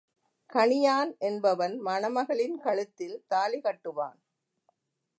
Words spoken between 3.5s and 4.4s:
கட்டுவான்.